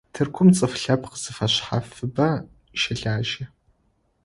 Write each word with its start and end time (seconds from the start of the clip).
Тыркум 0.13 0.49
цӀыф 0.57 0.73
лъэпкъ 0.81 1.15
зэфэшъхьафыбэ 1.23 2.29
щэлажьэ. 2.79 3.45